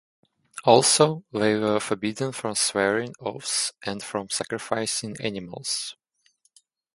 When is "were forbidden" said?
1.55-2.31